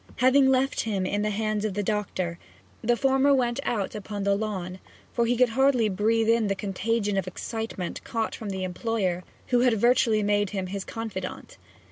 [0.15, 2.39] Having left him in the hands of the doctor,
[2.83, 4.79] the former went out upon the lawn,
[5.13, 9.59] for he could hardly breathe in the contagion of excitement caught from the employer who
[9.59, 11.59] had virtually made him his confidant.